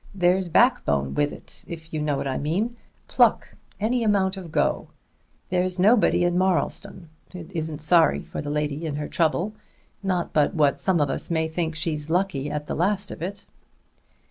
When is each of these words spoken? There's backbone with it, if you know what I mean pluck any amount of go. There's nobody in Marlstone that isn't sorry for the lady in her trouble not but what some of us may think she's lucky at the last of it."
There's 0.15 0.47
backbone 0.47 1.13
with 1.13 1.31
it, 1.31 1.63
if 1.67 1.93
you 1.93 2.01
know 2.01 2.17
what 2.17 2.25
I 2.27 2.39
mean 2.39 2.75
pluck 3.07 3.49
any 3.79 4.03
amount 4.03 4.35
of 4.35 4.51
go. 4.51 4.87
There's 5.51 5.77
nobody 5.77 6.23
in 6.23 6.39
Marlstone 6.39 7.09
that 7.33 7.51
isn't 7.51 7.81
sorry 7.83 8.23
for 8.23 8.41
the 8.41 8.49
lady 8.49 8.87
in 8.87 8.95
her 8.95 9.07
trouble 9.07 9.53
not 10.01 10.33
but 10.33 10.55
what 10.55 10.79
some 10.79 10.99
of 11.01 11.11
us 11.11 11.29
may 11.29 11.47
think 11.47 11.75
she's 11.75 12.09
lucky 12.09 12.49
at 12.49 12.65
the 12.65 12.73
last 12.73 13.11
of 13.11 13.21
it." 13.21 13.45